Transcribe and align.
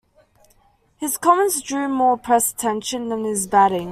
His 0.97 1.15
comments 1.15 1.61
drew 1.61 1.87
more 1.87 2.17
press 2.17 2.51
attention 2.53 3.09
than 3.09 3.23
his 3.23 3.45
batting. 3.45 3.89